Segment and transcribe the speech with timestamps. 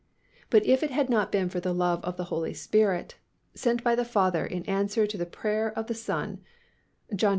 [0.49, 3.17] But if it had not been for the love of the Holy Spirit,
[3.53, 6.39] sent by the Father in answer to the prayer of the Son
[7.15, 7.29] (John xiv.